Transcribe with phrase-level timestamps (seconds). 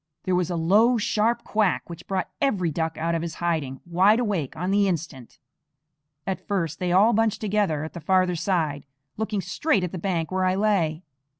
[0.23, 4.19] There was a low, sharp quack which brought every duck out of his hiding, wide
[4.19, 5.37] awake on the instant.
[6.25, 10.31] At first they all bunched together at the farther side, looking straight at the bank
[10.31, 11.03] where I lay.